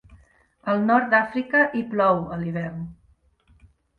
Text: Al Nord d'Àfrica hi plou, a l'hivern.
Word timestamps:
Al 0.71 0.79
Nord 0.85 1.11
d'Àfrica 1.11 1.61
hi 1.81 1.85
plou, 1.91 2.23
a 2.37 2.39
l'hivern. 2.45 2.83